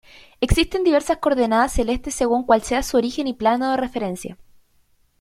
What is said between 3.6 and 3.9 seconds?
de